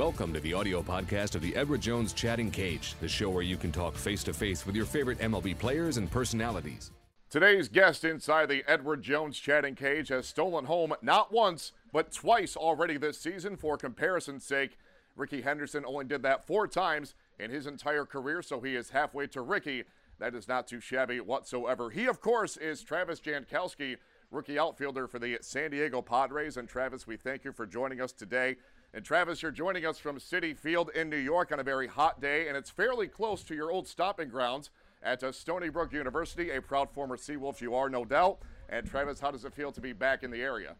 [0.00, 3.58] Welcome to the audio podcast of the Edward Jones Chatting Cage, the show where you
[3.58, 6.90] can talk face to face with your favorite MLB players and personalities.
[7.28, 12.56] Today's guest inside the Edward Jones Chatting Cage has stolen home not once, but twice
[12.56, 13.58] already this season.
[13.58, 14.78] For comparison's sake,
[15.16, 19.26] Rickey Henderson only did that four times in his entire career, so he is halfway
[19.26, 19.84] to Rickey.
[20.18, 21.90] That is not too shabby whatsoever.
[21.90, 23.98] He, of course, is Travis Jankowski,
[24.30, 26.56] rookie outfielder for the San Diego Padres.
[26.56, 28.56] And Travis, we thank you for joining us today.
[28.92, 32.20] And Travis, you're joining us from Citi Field in New York on a very hot
[32.20, 36.50] day, and it's fairly close to your old stopping grounds at uh, Stony Brook University.
[36.50, 38.38] A proud former Seawolf, you are, no doubt.
[38.68, 40.74] And Travis, how does it feel to be back in the area?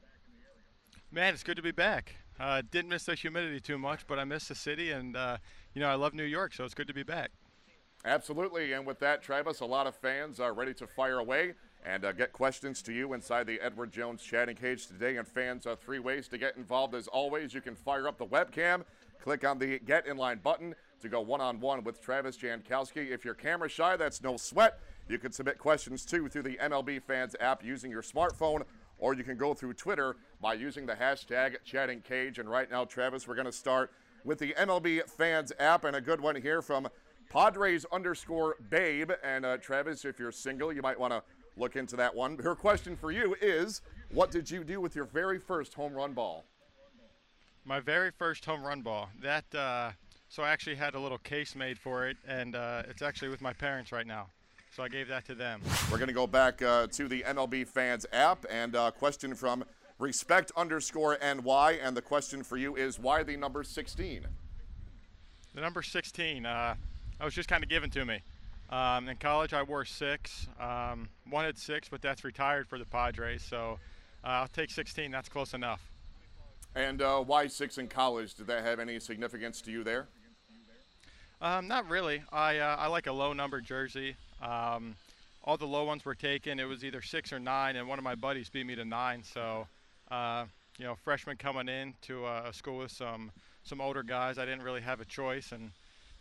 [1.13, 2.17] Man, it's good to be back.
[2.41, 5.37] Uh, didn't miss the humidity too much, but I miss the city, and uh,
[5.75, 7.31] you know I love New York, so it's good to be back.
[8.05, 12.05] Absolutely, and with that, Travis, a lot of fans are ready to fire away and
[12.05, 15.17] uh, get questions to you inside the Edward Jones chatting cage today.
[15.17, 17.55] And fans, uh, three ways to get involved as always.
[17.55, 18.85] You can fire up the webcam,
[19.23, 23.11] click on the Get in Line button to go one on one with Travis Jankowski.
[23.11, 24.81] If you're camera shy, that's no sweat.
[25.09, 28.63] You can submit questions too through the MLB Fans app using your smartphone,
[28.99, 32.39] or you can go through Twitter by using the hashtag chatting cage.
[32.39, 33.91] And right now, Travis, we're going to start
[34.25, 36.89] with the MLB Fans app and a good one here from
[37.31, 39.11] Padres underscore Babe.
[39.25, 41.23] And uh, Travis, if you're single, you might want to
[41.61, 42.39] look into that one.
[42.39, 46.15] Her question for you is What did you do with your very first home run
[46.15, 46.45] ball?
[47.65, 49.11] My very first home run ball.
[49.23, 49.91] That, uh,
[50.29, 53.43] so I actually had a little case made for it, and uh, it's actually with
[53.43, 54.29] my parents right now.
[54.75, 55.61] So I gave that to them.
[55.91, 59.35] We're going to go back uh, to the MLB Fans app and a uh, question
[59.35, 59.65] from
[59.99, 61.79] respect underscore NY.
[61.83, 64.27] And the question for you is why the number 16?
[65.55, 66.75] The number 16, uh,
[67.19, 68.23] that was just kind of given to me.
[68.71, 70.47] Um, in college, I wore six.
[70.61, 73.43] Um, wanted six, but that's retired for the Padres.
[73.43, 73.79] So
[74.25, 75.11] uh, I'll take 16.
[75.11, 75.91] That's close enough.
[76.77, 78.35] And uh, why six in college?
[78.35, 80.07] Did that have any significance to you there?
[81.43, 82.23] Um, not really.
[82.31, 84.15] I uh, I like a low number jersey.
[84.43, 84.95] Um,
[85.43, 86.61] all the low ones were taken.
[86.61, 89.25] It was either six or nine, and one of my buddies beat me to nine.
[89.25, 89.67] So,
[90.11, 90.45] uh,
[90.79, 93.33] you know, freshman coming in to a school with some
[93.65, 95.71] some older guys, I didn't really have a choice, and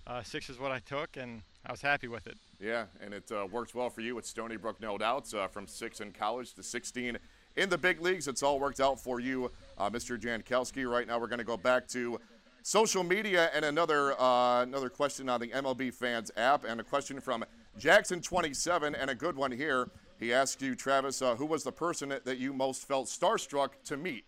[0.07, 2.37] uh, six is what I took, and I was happy with it.
[2.59, 5.33] Yeah, and it uh, works well for you at Stony Brook, no doubt.
[5.33, 7.17] Uh, from six in college to 16
[7.55, 10.19] in the big leagues, it's all worked out for you, uh, Mr.
[10.19, 10.89] Jankowski.
[10.89, 12.19] Right now, we're going to go back to
[12.61, 17.19] social media and another uh, another question on the MLB Fans app, and a question
[17.19, 17.45] from
[17.79, 19.89] Jackson27, and a good one here.
[20.19, 23.95] He asked you, Travis, uh, who was the person that you most felt starstruck to
[23.95, 24.25] meet?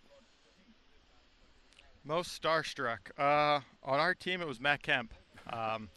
[2.02, 3.10] Most starstruck.
[3.18, 5.12] Uh, on our team, it was Matt Kemp.
[5.52, 5.90] Um,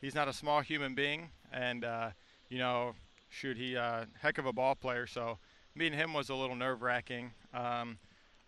[0.00, 2.10] he's not a small human being, and uh,
[2.48, 2.92] you know,
[3.28, 5.06] shoot, he uh, heck of a ball player.
[5.06, 5.38] So
[5.74, 7.32] meeting him was a little nerve-wracking.
[7.54, 7.98] Um,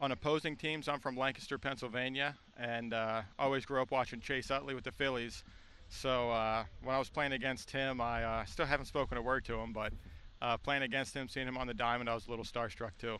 [0.01, 4.75] on opposing teams, I'm from Lancaster, Pennsylvania, and uh, always grew up watching Chase Utley
[4.75, 5.45] with the Phillies.
[5.89, 9.45] So uh, when I was playing against him, I uh, still haven't spoken a word
[9.45, 9.93] to him, but
[10.41, 13.19] uh, playing against him, seeing him on the diamond, I was a little starstruck too.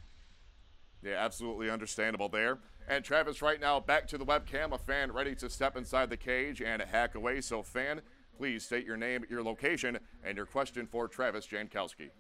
[1.05, 2.59] Yeah, absolutely understandable there.
[2.89, 6.17] And Travis, right now, back to the webcam, a fan ready to step inside the
[6.17, 7.41] cage and hack away.
[7.41, 8.03] So, fan,
[8.43, 12.11] please state your name, your location, and your question for Travis Jankowski.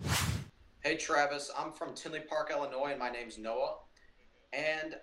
[0.85, 3.79] Hey, Travis, I'm from Tinley Park, Illinois, and my name's Noah.
[4.53, 4.95] And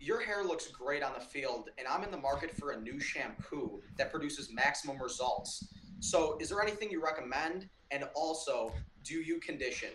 [0.00, 2.98] your hair looks great on the field, and I'm in the market for a new
[2.98, 5.68] shampoo that produces maximum results.
[6.00, 7.68] So, is there anything you recommend?
[7.90, 8.72] And also,
[9.04, 9.90] do you condition?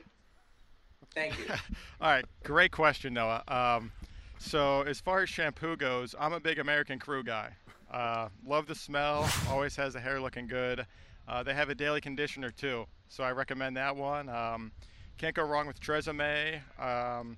[1.15, 1.45] Thank you.
[1.99, 3.41] All right, great question, Noah.
[3.47, 3.91] Um,
[4.37, 7.53] so as far as shampoo goes, I'm a big American Crew guy.
[7.93, 9.29] Uh, love the smell.
[9.49, 10.85] Always has the hair looking good.
[11.27, 14.27] Uh, they have a daily conditioner too, so I recommend that one.
[14.29, 14.71] Um,
[15.17, 16.59] can't go wrong with Tresemme.
[16.79, 17.37] Um,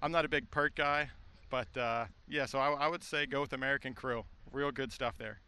[0.00, 1.10] I'm not a big Pert guy,
[1.50, 4.24] but uh, yeah, so I, I would say go with American Crew.
[4.52, 5.40] Real good stuff there.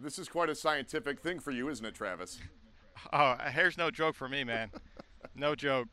[0.00, 2.38] This is quite a scientific thing for you, isn't it, Travis?
[3.12, 4.72] Oh, hair's no joke for me, man.
[5.36, 5.86] no joke.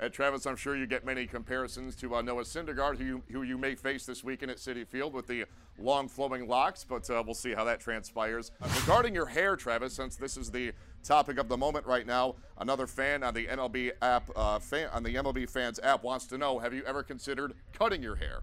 [0.00, 3.42] At Travis, I'm sure you get many comparisons to uh, Noah Syndergaard, who you, who
[3.42, 5.44] you may face this weekend at Citi Field with the
[5.78, 8.50] long flowing locks, but uh, we'll see how that transpires.
[8.62, 10.72] Uh, regarding your hair, Travis, since this is the
[11.04, 15.02] topic of the moment right now, another fan on the MLB app, uh, fan, on
[15.02, 18.40] the MLB fans app, wants to know: Have you ever considered cutting your hair?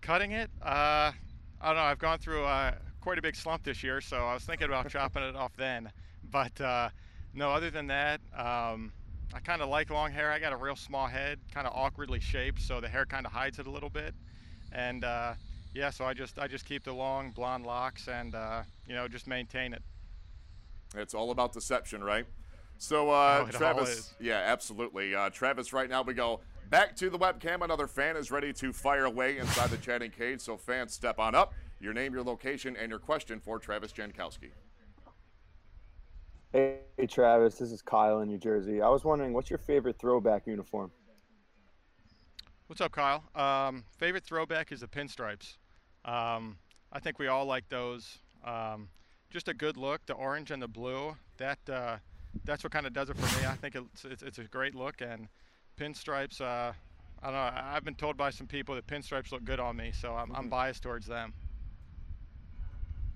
[0.00, 0.50] Cutting it?
[0.60, 1.12] Uh,
[1.60, 1.82] I don't know.
[1.82, 4.88] I've gone through uh, quite a big slump this year, so I was thinking about
[4.90, 5.92] chopping it off then.
[6.28, 6.58] But
[7.34, 8.20] no, other than that.
[8.36, 8.90] Um,
[9.34, 10.30] I kind of like long hair.
[10.30, 13.32] I got a real small head, kind of awkwardly shaped, so the hair kind of
[13.32, 14.14] hides it a little bit.
[14.72, 15.34] And uh,
[15.74, 19.08] yeah, so I just I just keep the long blonde locks and uh, you know
[19.08, 19.82] just maintain it.
[20.94, 22.26] It's all about deception, right?
[22.78, 25.14] So uh, oh, Travis, yeah, absolutely.
[25.14, 26.40] Uh, Travis, right now we go
[26.72, 27.62] back to the webcam.
[27.62, 30.40] Another fan is ready to fire away inside the chatting cage.
[30.40, 31.52] So, fans, step on up.
[31.80, 34.50] Your name, your location, and your question for Travis Jankowski.
[36.98, 38.82] Hey, Travis, this is Kyle in New Jersey.
[38.82, 40.90] I was wondering, what's your favorite throwback uniform?
[42.66, 43.24] What's up, Kyle?
[43.34, 45.56] Um, favorite throwback is the pinstripes.
[46.04, 46.58] Um,
[46.92, 48.18] I think we all like those.
[48.44, 48.88] Um,
[49.30, 50.04] just a good look.
[50.04, 51.16] The orange and the blue.
[51.38, 51.96] That uh,
[52.44, 53.46] that's what kind of does it for me.
[53.46, 55.28] I think it's, it's, it's a great look and
[55.78, 56.42] pinstripes.
[56.42, 56.72] Uh,
[57.22, 57.50] I don't know.
[57.54, 60.48] I've been told by some people that pinstripes look good on me, so I'm, I'm
[60.50, 61.32] biased towards them.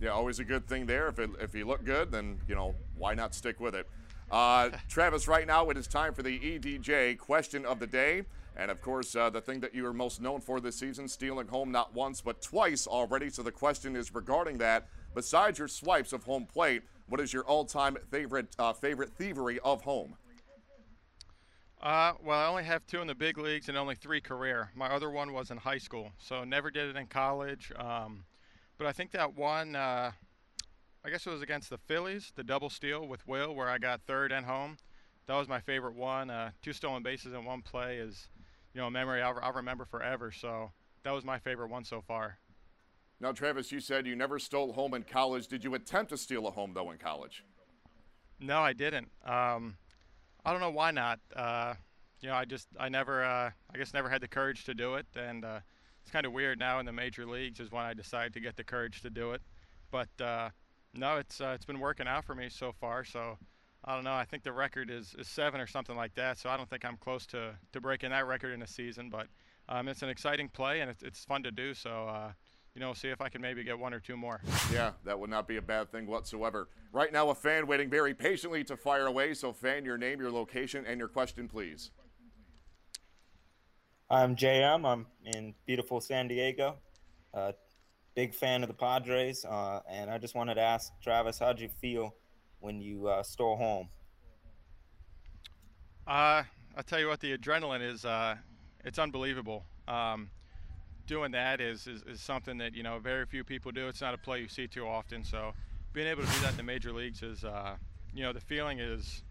[0.01, 1.09] Yeah, always a good thing there.
[1.09, 3.89] If it, if you look good, then you know why not stick with it.
[4.31, 8.25] Uh, Travis, right now it is time for the EDJ question of the day.
[8.59, 11.49] And of course, uh, the thing that you are most known for this season, stealing
[11.49, 13.31] home not once but twice already.
[13.31, 14.89] So the question is regarding that.
[15.15, 19.83] Besides your swipes of home plate, what is your all-time favorite uh, favorite thievery of
[19.83, 20.17] home?
[21.81, 24.71] Uh, well, I only have two in the big leagues and only three career.
[24.75, 27.71] My other one was in high school, so never did it in college.
[27.77, 28.25] Um,
[28.79, 30.13] but I think that one, uh,
[31.05, 34.03] I guess it was against the Phillies, the double steal with Will, where I got
[34.03, 34.77] third and home.
[35.27, 36.31] That was my favorite one.
[36.31, 38.29] Uh, two stolen bases in one play is
[38.77, 40.31] you know, a memory I'll, I'll remember forever.
[40.31, 40.71] So
[41.03, 42.39] that was my favorite one so far.
[43.19, 45.49] Now, Travis, you said you never stole home in college.
[45.49, 47.43] Did you attempt to steal a home though in college?
[48.39, 49.09] No, I didn't.
[49.25, 49.79] Um,
[50.45, 51.21] I don't know why not.
[51.35, 51.75] Uh,
[52.21, 54.97] you know, I just I never uh, I guess never had the courage to do
[54.97, 55.61] it, and uh,
[56.07, 58.55] it's kind of weird now in the major leagues is when I decide to get
[58.55, 59.43] the courage to do it.
[59.91, 60.51] But uh,
[60.95, 63.03] no, it's uh, it's been working out for me so far.
[63.03, 63.39] So
[63.85, 64.13] I don't know.
[64.13, 66.39] I think the record is, is seven or something like that.
[66.39, 69.11] So I don't think I'm close to, to breaking that record in a season.
[69.11, 69.27] But
[69.69, 71.75] um, it's an exciting play and it's, it's fun to do.
[71.75, 72.31] So, uh,
[72.73, 74.41] you know, see if I can maybe get one or two more.
[74.73, 76.69] Yeah, that would not be a bad thing whatsoever.
[76.93, 79.35] Right now, a fan waiting very patiently to fire away.
[79.35, 81.91] So, fan, your name, your location, and your question, please.
[84.09, 84.87] I'm JM.
[84.87, 86.77] I'm in beautiful San Diego.
[87.35, 87.53] Uh,
[88.15, 89.45] big fan of the Padres.
[89.45, 92.15] Uh, and I just wanted to ask Travis, how'd you feel?
[92.61, 93.89] when you uh, store home?
[96.07, 96.43] Uh,
[96.77, 98.37] I'll tell you what, the adrenaline is, uh,
[98.85, 99.65] it's unbelievable.
[99.89, 100.31] Um,
[101.07, 103.89] doing that is, is, is, something that, you know, very few people do.
[103.89, 105.25] It's not a play you see too often.
[105.25, 105.53] So
[105.93, 107.77] being able to do that in the major leagues is, uh,
[108.15, 109.23] you know, the feeling is,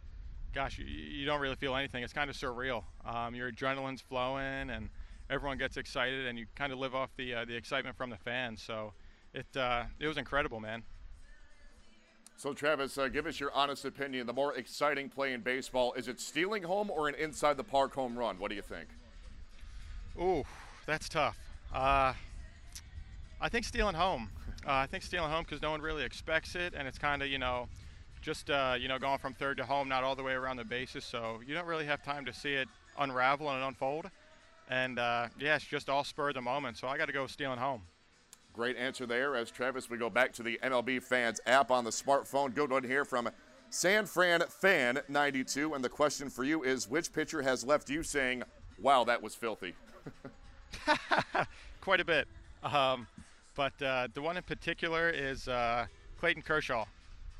[0.55, 2.01] gosh, you, you, don't really feel anything.
[2.01, 2.83] It's kind of surreal.
[3.05, 4.89] Um, your adrenaline's flowing and
[5.29, 8.15] everyone gets excited and you kind of live off the, uh, the excitement from the
[8.15, 8.63] fans.
[8.63, 8.93] So
[9.33, 10.83] it, uh, it was incredible, man.
[12.37, 14.27] So, Travis, uh, give us your honest opinion.
[14.27, 17.93] The more exciting play in baseball, is it stealing home or an inside the park
[17.93, 18.39] home run?
[18.39, 18.87] What do you think?
[20.19, 20.43] Ooh,
[20.85, 21.37] that's tough.
[21.73, 22.13] Uh,
[23.41, 24.29] I think stealing home.
[24.65, 27.29] Uh, I think stealing home because no one really expects it, and it's kind of,
[27.29, 27.67] you know,
[28.25, 30.65] just, uh, you know, going from third to home, not all the way around the
[30.65, 31.05] bases.
[31.05, 32.67] So you don't really have time to see it
[32.97, 34.09] unravel and unfold.
[34.67, 36.77] And, uh, yeah, it's just all spur of the moment.
[36.77, 37.83] So I got to go stealing home.
[38.51, 39.35] Great answer there.
[39.35, 42.55] As Travis, we go back to the MLB Fans app on the smartphone.
[42.55, 43.29] Good one here from
[43.69, 45.75] San Fran Fan 92.
[45.75, 48.41] And the question for you is which pitcher has left you saying,
[48.81, 49.75] wow, that was filthy?
[51.81, 52.27] Quite a bit.
[52.63, 53.05] Um,
[53.53, 55.85] but uh, the one in particular is uh,
[56.17, 56.85] Clayton Kershaw.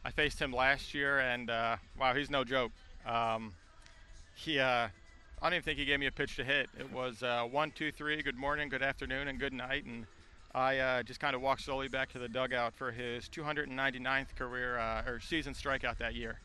[0.06, 2.72] I faced him last year, and uh, wow, he's no joke.
[3.08, 3.54] Um,
[4.36, 4.90] he, uh, I
[5.42, 6.70] don't even think he gave me a pitch to hit.
[6.78, 9.86] It was uh, one, two, three, good morning, good afternoon, and good night.
[9.86, 10.06] And
[10.54, 14.78] I uh, just kind of walked slowly back to the dugout for his 299th career
[14.78, 16.40] uh, or season strikeout that year.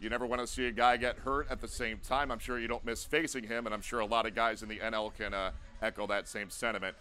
[0.00, 2.30] You never want to see a guy get hurt at the same time.
[2.30, 4.70] I'm sure you don't miss facing him, and I'm sure a lot of guys in
[4.70, 5.50] the NL can uh,
[5.82, 6.96] echo that same sentiment.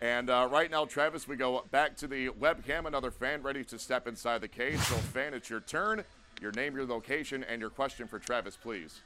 [0.00, 2.86] And uh, right now, Travis, we go back to the webcam.
[2.86, 4.78] Another fan ready to step inside the cage.
[4.78, 6.04] So, fan, it's your turn.
[6.40, 9.00] Your name, your location, and your question for Travis, please.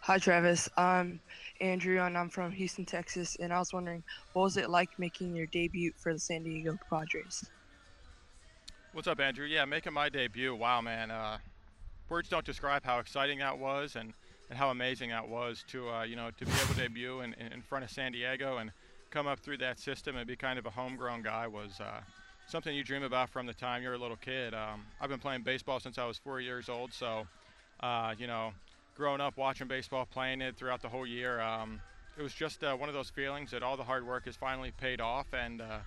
[0.00, 0.70] Hi, Travis.
[0.78, 1.20] I'm
[1.60, 3.36] Andrew, and I'm from Houston, Texas.
[3.38, 4.02] And I was wondering,
[4.32, 7.44] what was it like making your debut for the San Diego Padres?
[8.94, 9.44] What's up, Andrew?
[9.44, 10.54] Yeah, making my debut.
[10.54, 11.10] Wow, man.
[11.10, 11.36] Uh,
[12.08, 14.14] words don't describe how exciting that was and,
[14.48, 17.34] and how amazing that was to, uh, you know, to be able to debut in,
[17.34, 18.70] in front of San Diego and
[19.16, 22.00] come up through that system and be kind of a homegrown guy was uh,
[22.46, 24.52] something you dream about from the time you're a little kid.
[24.52, 27.26] Um, I've been playing baseball since I was four years old, so,
[27.80, 28.52] uh, you know,
[28.94, 31.80] growing up watching baseball, playing it throughout the whole year, um,
[32.18, 34.70] it was just uh, one of those feelings that all the hard work has finally
[34.78, 35.78] paid off, and uh,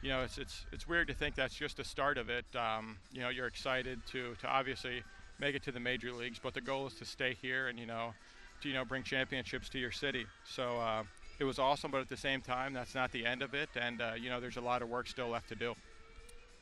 [0.00, 2.46] you know, it's it's it's weird to think that's just the start of it.
[2.56, 5.02] Um, you know, you're excited to to obviously
[5.38, 7.86] make it to the major leagues, but the goal is to stay here and you
[7.86, 8.14] know,
[8.62, 10.24] to you know bring championships to your city.
[10.44, 11.02] So uh,
[11.38, 14.00] it was awesome, but at the same time, that's not the end of it, and
[14.00, 15.74] uh, you know, there's a lot of work still left to do.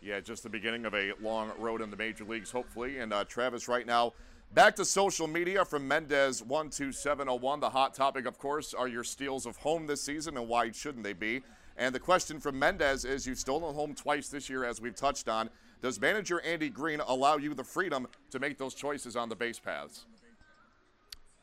[0.02, 2.98] Yeah, just the beginning of a long road in the major leagues, hopefully.
[2.98, 4.12] And uh, Travis, right now,
[4.54, 7.60] Back to social media from Mendez12701.
[7.60, 11.04] The hot topic, of course, are your steals of home this season and why shouldn't
[11.04, 11.42] they be?
[11.76, 15.28] And the question from Mendez is you've stolen home twice this year, as we've touched
[15.28, 15.50] on.
[15.82, 19.58] Does manager Andy Green allow you the freedom to make those choices on the base
[19.58, 20.06] paths?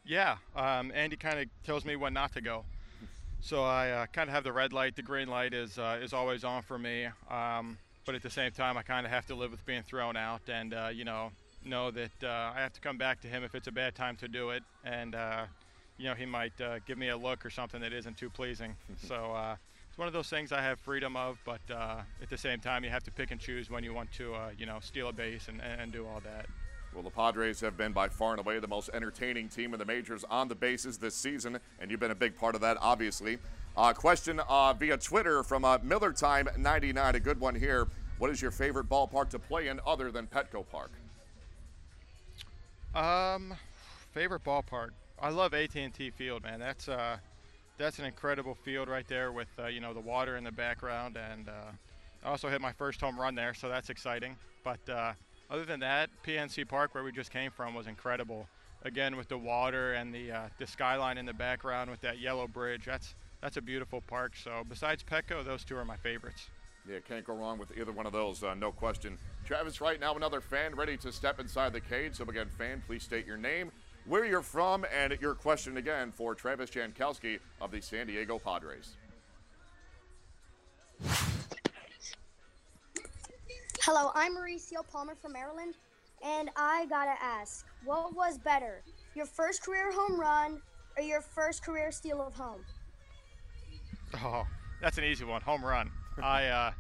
[0.04, 2.66] Yeah, um, Andy kind of tells me when not to go.
[3.44, 4.96] So I uh, kind of have the red light.
[4.96, 7.08] The green light is uh, is always on for me.
[7.30, 10.16] Um, but at the same time, I kind of have to live with being thrown
[10.16, 11.30] out, and uh, you know,
[11.66, 14.16] know that uh, I have to come back to him if it's a bad time
[14.18, 15.46] to do it, and uh,
[15.98, 18.78] you know, he might uh, give me a look or something that isn't too pleasing.
[19.06, 19.36] so
[19.90, 22.92] it's one of those things I have freedom of, but at the same time, you
[22.92, 25.62] have to pick and choose when you want to, you know, steal a base and,
[25.62, 26.46] and do all that.
[26.94, 29.86] Well, the Padres have been by far and away the most entertaining team in the
[29.86, 33.40] majors on the bases this season, and you've been a big part of that, obviously.
[33.76, 37.88] Uh, question uh, via Twitter from uh, Miller Time 99, a good one here.
[38.20, 40.92] What is your favorite ballpark to play in other than Petco Park?
[42.94, 43.56] Um,
[44.14, 44.90] favorite ballpark.
[45.20, 46.60] I love AT&T Field, man.
[46.60, 47.18] That's uh,
[47.78, 51.18] that's an incredible field right there with uh, you know the water in the background,
[51.18, 51.72] and uh,
[52.24, 54.36] I also hit my first home run there, so that's exciting.
[54.64, 55.14] But uh,
[55.50, 58.48] other than that, PNC Park, where we just came from, was incredible.
[58.84, 62.48] Again, with the water and the uh, the skyline in the background with that yellow
[62.48, 64.34] bridge, that's that's a beautiful park.
[64.36, 66.50] So besides Petco, those two are my favorites.
[66.90, 69.18] Yeah, can't go wrong with either one of those, uh, no question.
[69.46, 72.16] Travis, right now, another fan ready to step inside the cage.
[72.16, 73.72] So again, fan, please state your name,
[74.06, 78.98] where you're from, and your question again for Travis Jankowski of the San Diego Padres.
[83.86, 85.76] Hello, I'm Mauricio Palmer from Maryland,
[86.24, 88.82] and I gotta ask, what was better,
[89.14, 90.62] your first career home run
[90.96, 92.62] or your first career steal of home?
[94.24, 94.48] Oh,
[94.82, 95.42] that's an easy one.
[95.42, 95.92] Home run.
[96.22, 96.72] I uh,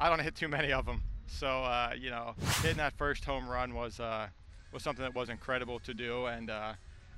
[0.00, 3.48] I don't hit too many of them, so uh, you know, hitting that first home
[3.48, 4.26] run was uh,
[4.72, 6.72] was something that was incredible to do, and uh,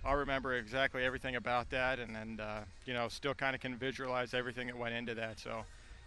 [0.05, 3.79] I remember exactly everything about that, and and uh, you know, still kind of can
[3.79, 5.41] visualize everything that went into that.
[5.41, 5.65] So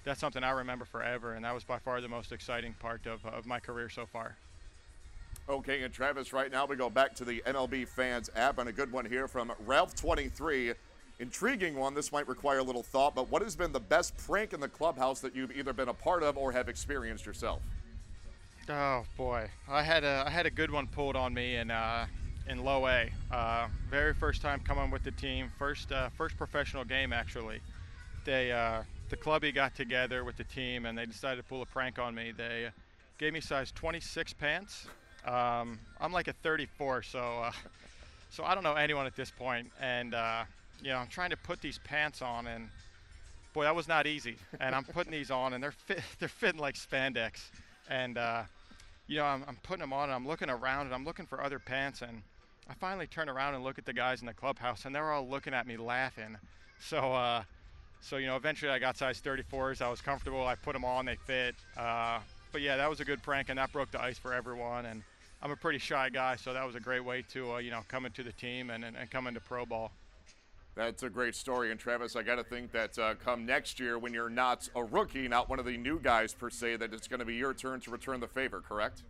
[0.07, 3.25] that's something I remember forever, and that was by far the most exciting part of,
[3.25, 4.37] of my career so far.
[5.49, 8.71] Okay, and Travis, right now we go back to the MLB Fans app, and a
[8.71, 10.75] good one here from Ralph23.
[11.19, 11.93] Intriguing one.
[11.93, 14.67] This might require a little thought, but what has been the best prank in the
[14.69, 17.61] clubhouse that you've either been a part of or have experienced yourself?
[18.69, 22.05] Oh boy, I had a I had a good one pulled on me in uh,
[22.47, 23.09] in low A.
[23.31, 27.61] Uh, very first time coming with the team, first uh, first professional game actually.
[28.25, 28.51] They
[29.09, 32.13] the clubby got together with the team and they decided to pull a prank on
[32.13, 32.33] me.
[32.35, 32.69] They
[33.17, 34.87] gave me size 26 pants.
[35.25, 37.51] Um, I'm like a 34, so uh,
[38.29, 39.37] so I don't know anyone at this point.
[39.47, 40.43] point, and uh,
[40.81, 42.69] you know I'm trying to put these pants on, and
[43.53, 44.37] boy, that was not easy.
[44.59, 47.49] And I'm putting these on, and they're fit, they're fitting like spandex,
[47.89, 48.43] and uh,
[49.07, 51.43] you know I'm, I'm putting them on, and I'm looking around, and I'm looking for
[51.43, 52.21] other pants, and
[52.69, 55.27] I finally turn around and look at the guys in the clubhouse, and they're all
[55.27, 56.37] looking at me laughing.
[56.79, 57.43] So uh,
[58.01, 59.81] so, you know, eventually I got size 34s.
[59.81, 60.45] I was comfortable.
[60.45, 61.05] I put them on.
[61.05, 61.55] They fit.
[61.75, 62.19] Uh,
[62.51, 64.85] but yeah, that was a good prank, and that broke the ice for everyone.
[64.85, 65.03] And
[65.41, 67.81] I'm a pretty shy guy, so that was a great way to, uh, you know,
[67.87, 69.91] come into the team and, and, and, come into pro ball.
[70.75, 71.71] That's a great story.
[71.71, 74.83] And Travis, I got to think that uh, come next year, when you're not a
[74.83, 77.53] rookie, not one of the new guys per se, that it's going to be your
[77.53, 79.03] turn to return the favor, correct?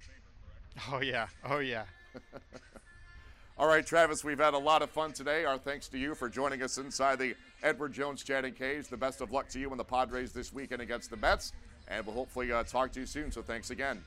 [0.92, 1.28] Oh, yeah.
[1.44, 1.86] Oh, yeah.
[3.58, 5.44] All right, Travis, we've had a lot of fun today.
[5.44, 8.88] Our thanks to you for joining us inside the Edward Jones chatting cage.
[8.88, 11.54] The best of luck to you and the Padres this weekend against the Mets,
[11.88, 13.32] and we'll hopefully uh, talk to you soon.
[13.32, 14.04] So thanks again.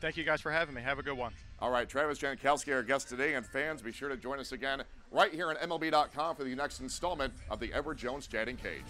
[0.00, 0.80] Thank you guys for having me.
[0.80, 1.32] Have a good one.
[1.58, 4.82] All right, Travis Jankowski, our guest today, and fans, be sure to join us again
[5.10, 8.80] right here on MLB.com for the next installment of the Edward Jones chatting cage.